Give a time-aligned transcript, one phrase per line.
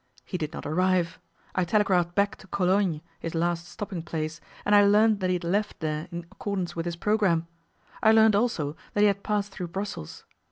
[0.25, 1.19] He did not arrive.
[1.53, 5.43] I telegraphed back to Cologne, his last stopping place, and I learned that he had
[5.43, 7.45] left there in accordance with his programme;
[8.01, 10.25] I learned also that he had passed through Brussels.